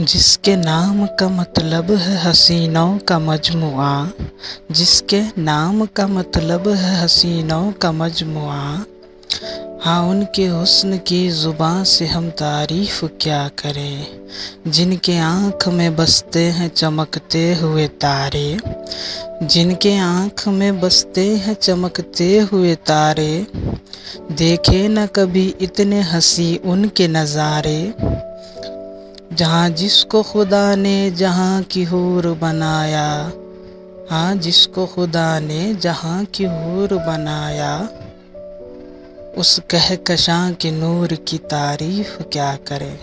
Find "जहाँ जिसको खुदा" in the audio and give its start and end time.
29.32-30.74